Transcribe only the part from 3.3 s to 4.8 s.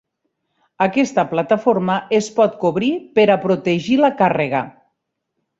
a protegir la càrrega.